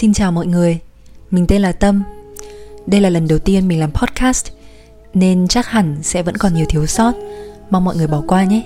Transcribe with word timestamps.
Xin 0.00 0.12
chào 0.12 0.32
mọi 0.32 0.46
người, 0.46 0.78
mình 1.30 1.46
tên 1.46 1.62
là 1.62 1.72
Tâm. 1.72 2.02
Đây 2.86 3.00
là 3.00 3.10
lần 3.10 3.28
đầu 3.28 3.38
tiên 3.38 3.68
mình 3.68 3.80
làm 3.80 3.92
podcast 3.92 4.46
nên 5.14 5.48
chắc 5.48 5.66
hẳn 5.66 5.96
sẽ 6.02 6.22
vẫn 6.22 6.36
còn 6.36 6.54
nhiều 6.54 6.66
thiếu 6.68 6.86
sót, 6.86 7.12
mong 7.70 7.84
mọi 7.84 7.96
người 7.96 8.06
bỏ 8.06 8.22
qua 8.26 8.44
nhé. 8.44 8.62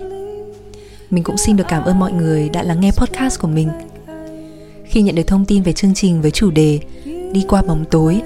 Mình 1.11 1.25
cũng 1.25 1.37
xin 1.37 1.57
được 1.57 1.65
cảm 1.69 1.85
ơn 1.85 1.99
mọi 1.99 2.13
người 2.13 2.49
đã 2.49 2.63
lắng 2.63 2.81
nghe 2.81 2.91
podcast 2.91 3.41
của 3.41 3.49
mình. 3.49 3.69
Khi 4.85 5.03
nhận 5.03 5.15
được 5.15 5.27
thông 5.27 5.45
tin 5.45 5.63
về 5.63 5.73
chương 5.73 5.95
trình 5.95 6.23
với 6.23 6.31
chủ 6.31 6.51
đề 6.51 6.81
Đi 7.33 7.45
qua 7.49 7.63
bóng 7.63 7.85
tối, 7.91 8.23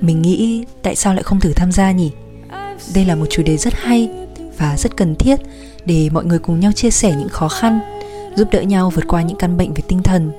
mình 0.00 0.22
nghĩ 0.22 0.64
tại 0.82 0.96
sao 0.96 1.14
lại 1.14 1.22
không 1.22 1.40
thử 1.40 1.52
tham 1.52 1.72
gia 1.72 1.92
nhỉ? 1.92 2.10
Đây 2.94 3.04
là 3.04 3.14
một 3.14 3.26
chủ 3.30 3.42
đề 3.42 3.56
rất 3.56 3.74
hay 3.74 4.08
và 4.58 4.76
rất 4.76 4.96
cần 4.96 5.14
thiết 5.14 5.40
để 5.84 6.08
mọi 6.12 6.24
người 6.24 6.38
cùng 6.38 6.60
nhau 6.60 6.72
chia 6.72 6.90
sẻ 6.90 7.14
những 7.18 7.28
khó 7.28 7.48
khăn, 7.48 7.80
giúp 8.36 8.48
đỡ 8.52 8.62
nhau 8.62 8.90
vượt 8.90 9.04
qua 9.08 9.22
những 9.22 9.38
căn 9.38 9.56
bệnh 9.56 9.74
về 9.74 9.82
tinh 9.88 10.02
thần 10.02 10.32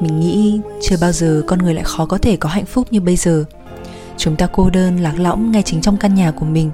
mình 0.00 0.20
nghĩ 0.20 0.60
chưa 0.82 0.96
bao 1.00 1.12
giờ 1.12 1.42
con 1.46 1.58
người 1.58 1.74
lại 1.74 1.84
khó 1.84 2.06
có 2.06 2.18
thể 2.18 2.36
có 2.36 2.48
hạnh 2.48 2.66
phúc 2.66 2.86
như 2.90 3.00
bây 3.00 3.16
giờ. 3.16 3.44
Chúng 4.16 4.36
ta 4.36 4.46
cô 4.52 4.70
đơn, 4.70 5.00
lạc 5.00 5.14
lõng 5.18 5.52
ngay 5.52 5.62
chính 5.62 5.80
trong 5.80 5.96
căn 5.96 6.14
nhà 6.14 6.30
của 6.30 6.46
mình. 6.46 6.70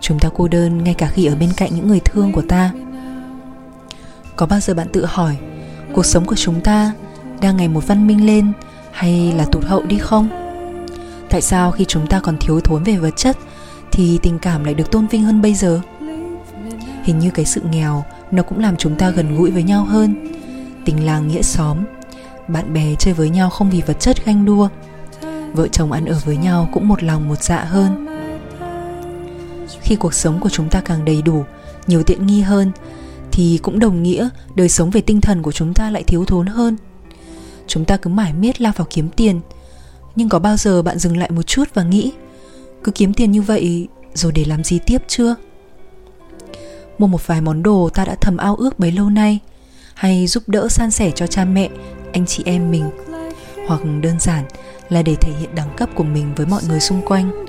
Chúng 0.00 0.18
ta 0.18 0.28
cô 0.34 0.48
đơn 0.48 0.84
ngay 0.84 0.94
cả 0.94 1.06
khi 1.06 1.26
ở 1.26 1.36
bên 1.36 1.50
cạnh 1.56 1.70
những 1.74 1.88
người 1.88 2.00
thương 2.00 2.32
của 2.32 2.42
ta. 2.48 2.72
Có 4.36 4.46
bao 4.46 4.60
giờ 4.60 4.74
bạn 4.74 4.88
tự 4.92 5.04
hỏi, 5.04 5.36
cuộc 5.92 6.06
sống 6.06 6.24
của 6.24 6.34
chúng 6.34 6.60
ta 6.60 6.92
đang 7.40 7.56
ngày 7.56 7.68
một 7.68 7.86
văn 7.86 8.06
minh 8.06 8.26
lên 8.26 8.52
hay 8.92 9.32
là 9.36 9.44
tụt 9.44 9.64
hậu 9.64 9.82
đi 9.82 9.98
không? 9.98 10.28
Tại 11.30 11.42
sao 11.42 11.70
khi 11.70 11.84
chúng 11.84 12.06
ta 12.06 12.20
còn 12.20 12.36
thiếu 12.40 12.60
thốn 12.60 12.84
về 12.84 12.96
vật 12.96 13.16
chất 13.16 13.36
thì 13.92 14.18
tình 14.22 14.38
cảm 14.38 14.64
lại 14.64 14.74
được 14.74 14.90
tôn 14.90 15.06
vinh 15.06 15.22
hơn 15.22 15.42
bây 15.42 15.54
giờ? 15.54 15.80
Hình 17.04 17.18
như 17.18 17.30
cái 17.30 17.44
sự 17.44 17.60
nghèo 17.70 18.04
nó 18.30 18.42
cũng 18.42 18.58
làm 18.58 18.76
chúng 18.76 18.96
ta 18.96 19.10
gần 19.10 19.36
gũi 19.36 19.50
với 19.50 19.62
nhau 19.62 19.84
hơn. 19.84 20.14
Tình 20.84 21.06
làng 21.06 21.28
nghĩa 21.28 21.42
xóm 21.42 21.78
bạn 22.48 22.72
bè 22.72 22.94
chơi 22.98 23.14
với 23.14 23.30
nhau 23.30 23.50
không 23.50 23.70
vì 23.70 23.82
vật 23.86 24.00
chất 24.00 24.24
ganh 24.24 24.44
đua. 24.44 24.68
Vợ 25.52 25.68
chồng 25.68 25.92
ăn 25.92 26.04
ở 26.04 26.20
với 26.24 26.36
nhau 26.36 26.68
cũng 26.72 26.88
một 26.88 27.02
lòng 27.02 27.28
một 27.28 27.42
dạ 27.42 27.64
hơn. 27.64 28.06
Khi 29.80 29.96
cuộc 29.96 30.14
sống 30.14 30.40
của 30.40 30.48
chúng 30.48 30.68
ta 30.68 30.80
càng 30.80 31.04
đầy 31.04 31.22
đủ, 31.22 31.44
nhiều 31.86 32.02
tiện 32.02 32.26
nghi 32.26 32.40
hơn, 32.40 32.72
thì 33.32 33.58
cũng 33.62 33.78
đồng 33.78 34.02
nghĩa 34.02 34.28
đời 34.54 34.68
sống 34.68 34.90
về 34.90 35.00
tinh 35.00 35.20
thần 35.20 35.42
của 35.42 35.52
chúng 35.52 35.74
ta 35.74 35.90
lại 35.90 36.02
thiếu 36.02 36.24
thốn 36.24 36.46
hơn. 36.46 36.76
Chúng 37.66 37.84
ta 37.84 37.96
cứ 37.96 38.10
mải 38.10 38.32
miết 38.32 38.60
lao 38.60 38.72
vào 38.76 38.86
kiếm 38.90 39.08
tiền. 39.08 39.40
Nhưng 40.16 40.28
có 40.28 40.38
bao 40.38 40.56
giờ 40.56 40.82
bạn 40.82 40.98
dừng 40.98 41.16
lại 41.16 41.30
một 41.30 41.42
chút 41.42 41.64
và 41.74 41.82
nghĩ, 41.82 42.12
cứ 42.84 42.92
kiếm 42.92 43.14
tiền 43.14 43.30
như 43.30 43.42
vậy 43.42 43.88
rồi 44.14 44.32
để 44.32 44.44
làm 44.44 44.64
gì 44.64 44.78
tiếp 44.86 45.02
chưa? 45.08 45.34
Mua 46.98 47.06
một 47.06 47.26
vài 47.26 47.40
món 47.40 47.62
đồ 47.62 47.88
ta 47.94 48.04
đã 48.04 48.14
thầm 48.20 48.36
ao 48.36 48.56
ước 48.56 48.78
bấy 48.78 48.92
lâu 48.92 49.10
nay 49.10 49.40
hay 49.96 50.26
giúp 50.26 50.42
đỡ 50.46 50.68
san 50.68 50.90
sẻ 50.90 51.10
cho 51.10 51.26
cha 51.26 51.44
mẹ, 51.44 51.68
anh 52.12 52.26
chị 52.26 52.42
em 52.46 52.70
mình. 52.70 52.90
Hoặc 53.68 53.80
đơn 54.00 54.20
giản 54.20 54.44
là 54.88 55.02
để 55.02 55.14
thể 55.20 55.32
hiện 55.40 55.54
đẳng 55.54 55.76
cấp 55.76 55.88
của 55.94 56.04
mình 56.04 56.34
với 56.36 56.46
mọi 56.46 56.62
người 56.68 56.80
xung 56.80 57.02
quanh. 57.02 57.44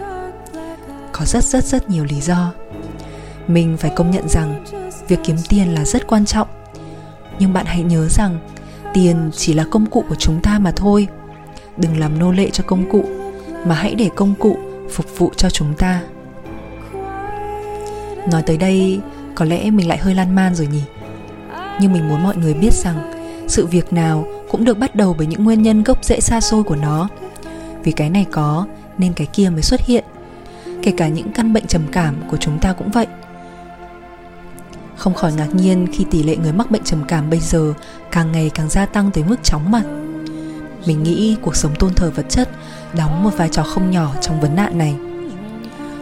Có 1.11 1.25
rất 1.25 1.43
rất 1.43 1.63
rất 1.63 1.89
nhiều 1.89 2.05
lý 2.05 2.21
do. 2.21 2.53
Mình 3.47 3.77
phải 3.77 3.91
công 3.95 4.11
nhận 4.11 4.29
rằng 4.29 4.65
việc 5.07 5.19
kiếm 5.23 5.35
tiền 5.49 5.73
là 5.73 5.85
rất 5.85 6.07
quan 6.07 6.25
trọng. 6.25 6.47
Nhưng 7.39 7.53
bạn 7.53 7.65
hãy 7.65 7.83
nhớ 7.83 8.07
rằng 8.09 8.39
tiền 8.93 9.31
chỉ 9.33 9.53
là 9.53 9.65
công 9.71 9.85
cụ 9.85 10.03
của 10.09 10.15
chúng 10.15 10.41
ta 10.41 10.59
mà 10.59 10.71
thôi. 10.71 11.07
Đừng 11.77 11.99
làm 11.99 12.19
nô 12.19 12.31
lệ 12.31 12.49
cho 12.49 12.63
công 12.67 12.89
cụ, 12.89 13.05
mà 13.65 13.75
hãy 13.75 13.95
để 13.95 14.09
công 14.15 14.33
cụ 14.39 14.57
phục 14.91 15.05
vụ 15.17 15.31
cho 15.35 15.49
chúng 15.49 15.73
ta. 15.73 16.01
Nói 18.31 18.41
tới 18.45 18.57
đây, 18.57 18.99
có 19.35 19.45
lẽ 19.45 19.71
mình 19.71 19.87
lại 19.87 19.97
hơi 19.97 20.15
lan 20.15 20.35
man 20.35 20.55
rồi 20.55 20.67
nhỉ? 20.67 20.83
Nhưng 21.81 21.93
mình 21.93 22.07
muốn 22.07 22.23
mọi 22.23 22.37
người 22.37 22.53
biết 22.53 22.73
rằng, 22.73 23.11
sự 23.47 23.65
việc 23.65 23.93
nào 23.93 24.25
cũng 24.51 24.65
được 24.65 24.77
bắt 24.77 24.95
đầu 24.95 25.15
bởi 25.17 25.27
những 25.27 25.43
nguyên 25.43 25.61
nhân 25.61 25.83
gốc 25.83 26.05
rễ 26.05 26.19
xa 26.19 26.41
xôi 26.41 26.63
của 26.63 26.75
nó. 26.75 27.07
Vì 27.83 27.91
cái 27.91 28.09
này 28.09 28.25
có, 28.31 28.65
nên 28.97 29.13
cái 29.13 29.27
kia 29.27 29.49
mới 29.49 29.61
xuất 29.61 29.81
hiện. 29.81 30.03
Kể 30.81 30.93
cả 30.97 31.07
những 31.07 31.31
căn 31.31 31.53
bệnh 31.53 31.67
trầm 31.67 31.81
cảm 31.91 32.15
của 32.31 32.37
chúng 32.37 32.59
ta 32.59 32.73
cũng 32.73 32.91
vậy. 32.91 33.07
Không 34.95 35.13
khỏi 35.13 35.33
ngạc 35.33 35.55
nhiên 35.55 35.87
khi 35.93 36.05
tỷ 36.11 36.23
lệ 36.23 36.37
người 36.37 36.53
mắc 36.53 36.71
bệnh 36.71 36.83
trầm 36.83 37.03
cảm 37.07 37.29
bây 37.29 37.39
giờ 37.39 37.73
càng 38.11 38.31
ngày 38.31 38.51
càng 38.53 38.69
gia 38.69 38.85
tăng 38.85 39.11
tới 39.11 39.23
mức 39.23 39.43
chóng 39.43 39.71
mặt. 39.71 39.83
Mình 40.85 41.03
nghĩ 41.03 41.37
cuộc 41.41 41.55
sống 41.55 41.75
tôn 41.79 41.93
thờ 41.93 42.11
vật 42.15 42.25
chất 42.29 42.49
đóng 42.97 43.23
một 43.23 43.37
vai 43.37 43.49
trò 43.49 43.63
không 43.63 43.91
nhỏ 43.91 44.11
trong 44.21 44.41
vấn 44.41 44.55
nạn 44.55 44.77
này. 44.77 44.95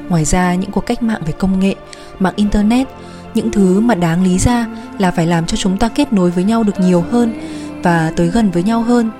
Ngoài 0.09 0.25
ra, 0.25 0.56
những 0.56 0.72
cuộc 0.72 0.85
cách 0.85 1.03
mạng 1.03 1.22
về 1.25 1.31
công 1.31 1.59
nghệ, 1.59 1.75
mạng 2.19 2.34
internet 2.35 2.88
những 3.35 3.51
thứ 3.51 3.79
mà 3.79 3.96
đáng 3.96 4.23
lý 4.23 4.40
ra 4.40 4.68
là 5.00 5.12
phải 5.12 5.28
làm 5.28 5.46
cho 5.46 5.57
chúng 5.57 5.78
ta 5.78 5.90
kết 5.90 6.13
nối 6.13 6.31
với 6.31 6.44
nhau 6.44 6.63
được 6.63 6.79
nhiều 6.79 7.03
hơn 7.12 7.34
và 7.84 8.12
tới 8.16 8.28
gần 8.28 8.51
với 8.51 8.63
nhau 8.63 8.81
hơn, 8.81 9.12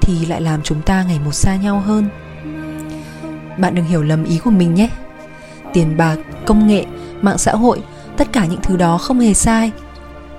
thì 0.00 0.26
lại 0.26 0.40
làm 0.40 0.62
chúng 0.62 0.82
ta 0.82 1.02
ngày 1.02 1.18
một 1.24 1.32
xa 1.32 1.56
nhau 1.56 1.80
hơn. 1.80 2.08
Bạn 3.58 3.74
đừng 3.74 3.84
hiểu 3.84 4.02
lầm 4.02 4.24
ý 4.24 4.38
của 4.38 4.50
mình 4.50 4.74
nhé. 4.74 4.88
Tiền 5.72 5.96
bạc, 5.96 6.16
công 6.46 6.66
nghệ, 6.66 6.84
mạng 7.20 7.38
xã 7.38 7.52
hội, 7.52 7.82
tất 8.16 8.32
cả 8.32 8.46
những 8.46 8.60
thứ 8.62 8.76
đó 8.76 8.98
không 8.98 9.20
hề 9.20 9.34
sai, 9.34 9.70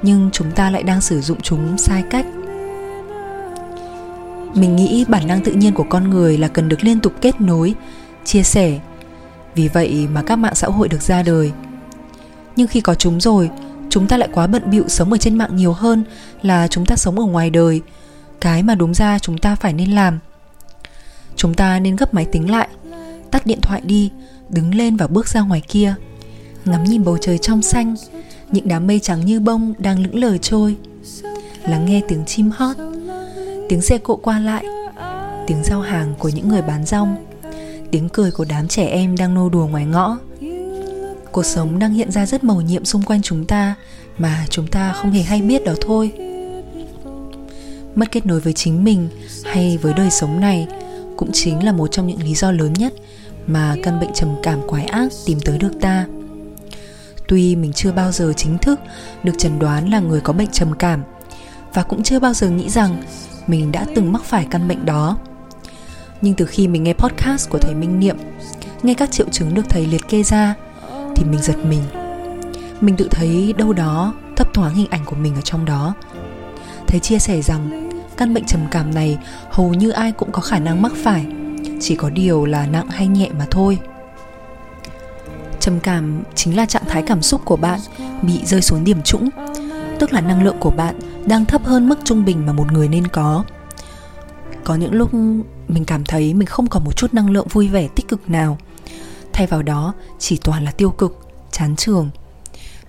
nhưng 0.01 0.29
chúng 0.33 0.51
ta 0.51 0.69
lại 0.69 0.83
đang 0.83 1.01
sử 1.01 1.21
dụng 1.21 1.41
chúng 1.41 1.77
sai 1.77 2.03
cách. 2.09 2.25
Mình 4.55 4.75
nghĩ 4.75 5.05
bản 5.07 5.27
năng 5.27 5.43
tự 5.43 5.51
nhiên 5.51 5.73
của 5.73 5.83
con 5.83 6.09
người 6.09 6.37
là 6.37 6.47
cần 6.47 6.69
được 6.69 6.83
liên 6.83 6.99
tục 6.99 7.13
kết 7.21 7.41
nối, 7.41 7.75
chia 8.25 8.43
sẻ. 8.43 8.79
Vì 9.55 9.67
vậy 9.67 10.07
mà 10.13 10.21
các 10.21 10.35
mạng 10.35 10.55
xã 10.55 10.67
hội 10.67 10.87
được 10.87 11.01
ra 11.01 11.23
đời 11.23 11.51
nhưng 12.55 12.67
khi 12.67 12.81
có 12.81 12.95
chúng 12.95 13.21
rồi, 13.21 13.49
chúng 13.89 14.07
ta 14.07 14.17
lại 14.17 14.29
quá 14.33 14.47
bận 14.47 14.63
bịu 14.69 14.83
sống 14.87 15.11
ở 15.11 15.17
trên 15.17 15.37
mạng 15.37 15.55
nhiều 15.55 15.73
hơn 15.73 16.03
là 16.41 16.67
chúng 16.67 16.85
ta 16.85 16.95
sống 16.95 17.19
ở 17.19 17.25
ngoài 17.25 17.49
đời. 17.49 17.81
Cái 18.41 18.63
mà 18.63 18.75
đúng 18.75 18.93
ra 18.93 19.19
chúng 19.19 19.37
ta 19.37 19.55
phải 19.55 19.73
nên 19.73 19.91
làm. 19.91 20.19
Chúng 21.35 21.53
ta 21.53 21.79
nên 21.79 21.95
gấp 21.95 22.13
máy 22.13 22.25
tính 22.25 22.51
lại, 22.51 22.67
tắt 23.31 23.45
điện 23.45 23.61
thoại 23.61 23.81
đi, 23.85 24.11
đứng 24.49 24.75
lên 24.75 24.97
và 24.97 25.07
bước 25.07 25.27
ra 25.27 25.41
ngoài 25.41 25.61
kia. 25.67 25.95
Ngắm 26.65 26.83
nhìn 26.83 27.03
bầu 27.03 27.17
trời 27.21 27.37
trong 27.37 27.61
xanh, 27.61 27.95
những 28.51 28.67
đám 28.67 28.87
mây 28.87 28.99
trắng 28.99 29.25
như 29.25 29.39
bông 29.39 29.73
đang 29.77 30.03
lững 30.03 30.15
lờ 30.15 30.37
trôi. 30.37 30.75
Lắng 31.63 31.85
nghe 31.85 32.01
tiếng 32.07 32.25
chim 32.25 32.51
hót, 32.55 32.77
tiếng 33.69 33.81
xe 33.81 33.97
cộ 33.97 34.15
qua 34.15 34.39
lại, 34.39 34.65
tiếng 35.47 35.63
giao 35.63 35.81
hàng 35.81 36.13
của 36.19 36.29
những 36.29 36.49
người 36.49 36.61
bán 36.61 36.85
rong, 36.85 37.15
tiếng 37.91 38.09
cười 38.09 38.31
của 38.31 38.45
đám 38.49 38.67
trẻ 38.67 38.85
em 38.87 39.17
đang 39.17 39.33
nô 39.33 39.49
đùa 39.49 39.67
ngoài 39.67 39.85
ngõ 39.85 40.17
cuộc 41.33 41.45
sống 41.45 41.79
đang 41.79 41.93
hiện 41.93 42.11
ra 42.11 42.25
rất 42.25 42.43
màu 42.43 42.61
nhiệm 42.61 42.85
xung 42.85 43.01
quanh 43.01 43.21
chúng 43.21 43.45
ta 43.45 43.75
mà 44.17 44.45
chúng 44.49 44.67
ta 44.67 44.93
không 44.93 45.11
hề 45.11 45.21
hay 45.21 45.41
biết 45.41 45.65
đó 45.65 45.73
thôi. 45.81 46.11
Mất 47.95 48.11
kết 48.11 48.25
nối 48.25 48.39
với 48.39 48.53
chính 48.53 48.83
mình 48.83 49.09
hay 49.43 49.77
với 49.77 49.93
đời 49.93 50.11
sống 50.11 50.41
này 50.41 50.67
cũng 51.17 51.29
chính 51.33 51.65
là 51.65 51.71
một 51.71 51.87
trong 51.87 52.07
những 52.07 52.23
lý 52.23 52.35
do 52.35 52.51
lớn 52.51 52.73
nhất 52.73 52.93
mà 53.47 53.75
căn 53.83 53.99
bệnh 53.99 54.13
trầm 54.13 54.29
cảm 54.43 54.59
quái 54.67 54.85
ác 54.85 55.11
tìm 55.25 55.39
tới 55.45 55.57
được 55.57 55.71
ta. 55.81 56.05
Tuy 57.27 57.55
mình 57.55 57.73
chưa 57.73 57.91
bao 57.91 58.11
giờ 58.11 58.33
chính 58.37 58.57
thức 58.57 58.79
được 59.23 59.33
chẩn 59.37 59.59
đoán 59.59 59.89
là 59.89 59.99
người 59.99 60.21
có 60.21 60.33
bệnh 60.33 60.51
trầm 60.51 60.73
cảm 60.79 61.03
và 61.73 61.83
cũng 61.83 62.03
chưa 62.03 62.19
bao 62.19 62.33
giờ 62.33 62.49
nghĩ 62.49 62.69
rằng 62.69 63.03
mình 63.47 63.71
đã 63.71 63.85
từng 63.95 64.13
mắc 64.13 64.23
phải 64.23 64.47
căn 64.51 64.67
bệnh 64.67 64.85
đó. 64.85 65.17
Nhưng 66.21 66.33
từ 66.33 66.45
khi 66.45 66.67
mình 66.67 66.83
nghe 66.83 66.93
podcast 66.93 67.49
của 67.49 67.57
thầy 67.57 67.75
minh 67.75 67.99
niệm, 67.99 68.17
nghe 68.83 68.93
các 68.93 69.11
triệu 69.11 69.29
chứng 69.31 69.53
được 69.53 69.69
thầy 69.69 69.85
liệt 69.85 70.07
kê 70.09 70.23
ra 70.23 70.55
thì 71.15 71.23
mình 71.23 71.41
giật 71.41 71.65
mình. 71.65 71.83
Mình 72.81 72.95
tự 72.95 73.07
thấy 73.11 73.53
đâu 73.57 73.73
đó 73.73 74.13
thấp 74.35 74.53
thoáng 74.53 74.75
hình 74.75 74.87
ảnh 74.89 75.05
của 75.05 75.15
mình 75.15 75.35
ở 75.35 75.41
trong 75.41 75.65
đó. 75.65 75.93
Thầy 76.87 76.99
chia 76.99 77.19
sẻ 77.19 77.41
rằng, 77.41 77.89
căn 78.17 78.33
bệnh 78.33 78.45
trầm 78.45 78.61
cảm 78.71 78.93
này 78.93 79.17
hầu 79.51 79.73
như 79.73 79.89
ai 79.89 80.11
cũng 80.11 80.31
có 80.31 80.41
khả 80.41 80.59
năng 80.59 80.81
mắc 80.81 80.91
phải, 81.03 81.25
chỉ 81.79 81.95
có 81.95 82.09
điều 82.09 82.45
là 82.45 82.65
nặng 82.65 82.87
hay 82.89 83.07
nhẹ 83.07 83.29
mà 83.39 83.45
thôi. 83.51 83.79
Trầm 85.59 85.79
cảm 85.79 86.23
chính 86.35 86.57
là 86.57 86.65
trạng 86.65 86.85
thái 86.87 87.03
cảm 87.03 87.21
xúc 87.21 87.41
của 87.45 87.55
bạn 87.55 87.79
bị 88.21 88.45
rơi 88.45 88.61
xuống 88.61 88.83
điểm 88.83 89.01
trũng, 89.01 89.29
tức 89.99 90.13
là 90.13 90.21
năng 90.21 90.43
lượng 90.43 90.57
của 90.59 90.71
bạn 90.71 90.99
đang 91.25 91.45
thấp 91.45 91.65
hơn 91.65 91.89
mức 91.89 91.99
trung 92.03 92.25
bình 92.25 92.45
mà 92.45 92.53
một 92.53 92.71
người 92.71 92.87
nên 92.87 93.07
có. 93.07 93.43
Có 94.63 94.75
những 94.75 94.93
lúc 94.93 95.13
mình 95.67 95.85
cảm 95.87 96.03
thấy 96.05 96.33
mình 96.33 96.47
không 96.47 96.67
còn 96.67 96.83
một 96.83 96.97
chút 96.97 97.13
năng 97.13 97.29
lượng 97.29 97.47
vui 97.47 97.67
vẻ, 97.67 97.87
tích 97.95 98.07
cực 98.07 98.29
nào 98.29 98.57
thay 99.33 99.47
vào 99.47 99.63
đó, 99.63 99.93
chỉ 100.19 100.37
toàn 100.37 100.65
là 100.65 100.71
tiêu 100.71 100.91
cực, 100.91 101.27
chán 101.51 101.75
trường 101.75 102.09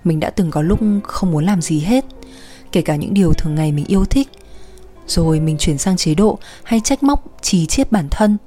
mình 0.05 0.19
đã 0.19 0.29
từng 0.29 0.51
có 0.51 0.61
lúc 0.61 0.79
không 1.03 1.31
muốn 1.31 1.45
làm 1.45 1.61
gì 1.61 1.79
hết, 1.79 2.05
kể 2.71 2.81
cả 2.81 2.95
những 2.95 3.13
điều 3.13 3.33
thường 3.33 3.55
ngày 3.55 3.71
mình 3.71 3.85
yêu 3.85 4.05
thích. 4.05 4.29
Rồi 5.07 5.39
mình 5.39 5.57
chuyển 5.57 5.77
sang 5.77 5.97
chế 5.97 6.15
độ 6.15 6.39
hay 6.63 6.79
trách 6.79 7.03
móc 7.03 7.23
trì 7.41 7.65
chiết 7.65 7.91
bản 7.91 8.07
thân. 8.11 8.37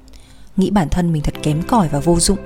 Nghĩ 0.57 0.69
bản 0.69 0.89
thân 0.89 1.13
mình 1.13 1.21
thật 1.21 1.33
kém 1.43 1.61
cỏi 1.63 1.87
và 1.87 1.99
vô 1.99 2.19
dụng. 2.19 2.37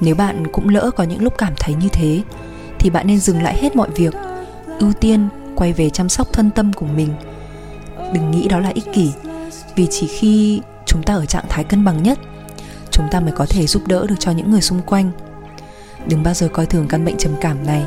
Nếu 0.00 0.14
bạn 0.14 0.46
cũng 0.52 0.68
lỡ 0.68 0.90
có 0.96 1.04
những 1.04 1.22
lúc 1.22 1.34
cảm 1.38 1.52
thấy 1.56 1.74
như 1.74 1.88
thế, 1.88 2.22
thì 2.78 2.90
bạn 2.90 3.06
nên 3.06 3.20
dừng 3.20 3.42
lại 3.42 3.58
hết 3.62 3.76
mọi 3.76 3.90
việc, 3.90 4.14
ưu 4.78 4.92
tiên 4.92 5.28
quay 5.56 5.72
về 5.72 5.90
chăm 5.90 6.08
sóc 6.08 6.32
thân 6.32 6.50
tâm 6.50 6.72
của 6.72 6.86
mình. 6.86 7.08
Đừng 8.14 8.30
nghĩ 8.30 8.48
đó 8.48 8.58
là 8.58 8.68
ích 8.74 8.92
kỷ, 8.92 9.10
vì 9.76 9.86
chỉ 9.90 10.06
khi 10.06 10.60
chúng 10.86 11.02
ta 11.02 11.14
ở 11.14 11.26
trạng 11.26 11.44
thái 11.48 11.64
cân 11.64 11.84
bằng 11.84 12.02
nhất 12.02 12.18
chúng 12.94 13.08
ta 13.10 13.20
mới 13.20 13.32
có 13.32 13.46
thể 13.48 13.66
giúp 13.66 13.82
đỡ 13.86 14.06
được 14.06 14.14
cho 14.18 14.30
những 14.30 14.50
người 14.50 14.60
xung 14.60 14.82
quanh. 14.82 15.10
Đừng 16.06 16.22
bao 16.22 16.34
giờ 16.34 16.48
coi 16.48 16.66
thường 16.66 16.88
căn 16.88 17.04
bệnh 17.04 17.16
trầm 17.16 17.32
cảm 17.40 17.66
này, 17.66 17.84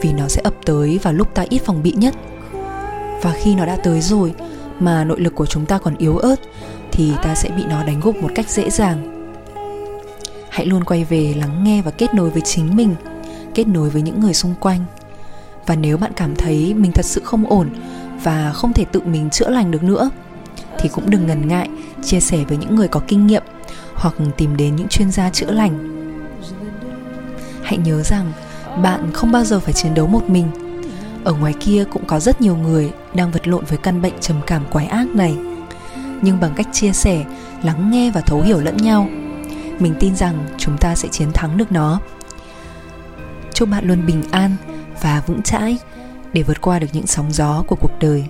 vì 0.00 0.12
nó 0.12 0.28
sẽ 0.28 0.40
ập 0.44 0.54
tới 0.64 0.98
vào 1.02 1.12
lúc 1.12 1.34
ta 1.34 1.44
ít 1.48 1.58
phòng 1.58 1.82
bị 1.82 1.92
nhất. 1.92 2.14
Và 3.22 3.34
khi 3.42 3.54
nó 3.54 3.66
đã 3.66 3.76
tới 3.76 4.00
rồi 4.00 4.34
mà 4.78 5.04
nội 5.04 5.20
lực 5.20 5.34
của 5.34 5.46
chúng 5.46 5.66
ta 5.66 5.78
còn 5.78 5.96
yếu 5.96 6.18
ớt, 6.18 6.36
thì 6.92 7.12
ta 7.22 7.34
sẽ 7.34 7.50
bị 7.56 7.62
nó 7.68 7.84
đánh 7.84 8.00
gục 8.00 8.16
một 8.16 8.30
cách 8.34 8.50
dễ 8.50 8.70
dàng. 8.70 9.32
Hãy 10.48 10.66
luôn 10.66 10.84
quay 10.84 11.04
về 11.04 11.34
lắng 11.36 11.64
nghe 11.64 11.82
và 11.82 11.90
kết 11.90 12.14
nối 12.14 12.30
với 12.30 12.42
chính 12.42 12.76
mình, 12.76 12.94
kết 13.54 13.68
nối 13.68 13.90
với 13.90 14.02
những 14.02 14.20
người 14.20 14.34
xung 14.34 14.54
quanh. 14.60 14.84
Và 15.66 15.76
nếu 15.76 15.96
bạn 15.96 16.12
cảm 16.16 16.36
thấy 16.36 16.74
mình 16.74 16.92
thật 16.92 17.04
sự 17.04 17.20
không 17.24 17.46
ổn 17.46 17.68
và 18.22 18.52
không 18.52 18.72
thể 18.72 18.84
tự 18.84 19.00
mình 19.00 19.30
chữa 19.30 19.48
lành 19.50 19.70
được 19.70 19.82
nữa, 19.82 20.10
thì 20.78 20.88
cũng 20.88 21.10
đừng 21.10 21.26
ngần 21.26 21.48
ngại 21.48 21.68
chia 22.04 22.20
sẻ 22.20 22.38
với 22.48 22.58
những 22.58 22.76
người 22.76 22.88
có 22.88 23.00
kinh 23.08 23.26
nghiệm 23.26 23.42
hoặc 24.00 24.14
tìm 24.36 24.56
đến 24.56 24.76
những 24.76 24.88
chuyên 24.88 25.10
gia 25.10 25.30
chữa 25.30 25.50
lành. 25.50 25.78
Hãy 27.62 27.78
nhớ 27.78 28.02
rằng, 28.02 28.32
bạn 28.82 29.12
không 29.12 29.32
bao 29.32 29.44
giờ 29.44 29.60
phải 29.60 29.72
chiến 29.72 29.94
đấu 29.94 30.06
một 30.06 30.30
mình. 30.30 30.46
Ở 31.24 31.32
ngoài 31.32 31.54
kia 31.60 31.84
cũng 31.92 32.04
có 32.06 32.20
rất 32.20 32.40
nhiều 32.40 32.56
người 32.56 32.92
đang 33.14 33.30
vật 33.30 33.48
lộn 33.48 33.64
với 33.64 33.78
căn 33.78 34.02
bệnh 34.02 34.20
trầm 34.20 34.40
cảm 34.46 34.64
quái 34.72 34.86
ác 34.86 35.08
này. 35.08 35.36
Nhưng 36.22 36.40
bằng 36.40 36.52
cách 36.56 36.66
chia 36.72 36.92
sẻ, 36.92 37.24
lắng 37.62 37.90
nghe 37.90 38.10
và 38.10 38.20
thấu 38.20 38.40
hiểu 38.40 38.60
lẫn 38.60 38.76
nhau, 38.76 39.08
mình 39.78 39.94
tin 40.00 40.16
rằng 40.16 40.46
chúng 40.58 40.78
ta 40.78 40.94
sẽ 40.94 41.08
chiến 41.08 41.32
thắng 41.32 41.56
được 41.56 41.72
nó. 41.72 42.00
Chúc 43.54 43.68
bạn 43.68 43.84
luôn 43.84 44.06
bình 44.06 44.22
an 44.30 44.56
và 45.02 45.22
vững 45.26 45.42
chãi 45.42 45.78
để 46.32 46.42
vượt 46.42 46.60
qua 46.60 46.78
được 46.78 46.86
những 46.92 47.06
sóng 47.06 47.32
gió 47.32 47.64
của 47.66 47.76
cuộc 47.76 47.98
đời. 48.00 48.24